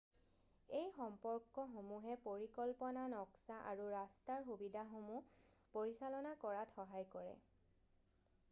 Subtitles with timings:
[0.77, 7.37] এই সম্পৰ্কসমূহে পৰিকল্পনা নক্সা আৰু ৰাস্তাৰ সুবিধাসমূহ পৰিচালনা কৰাত সহায় কৰে